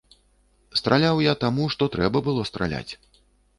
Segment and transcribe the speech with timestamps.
[0.81, 2.93] Страляў я таму, што трэба было страляць.